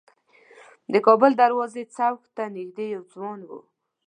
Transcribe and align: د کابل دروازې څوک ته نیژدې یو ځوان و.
د 0.93 0.95
کابل 1.07 1.31
دروازې 1.41 1.83
څوک 1.97 2.19
ته 2.35 2.43
نیژدې 2.55 2.85
یو 2.95 3.03
ځوان 3.13 3.39
و. 3.47 3.49